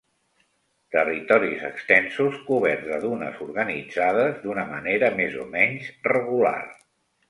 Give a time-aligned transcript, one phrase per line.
[0.95, 6.61] Territoris extensos coberts de dunes organitzades d'una manera més o menys regular.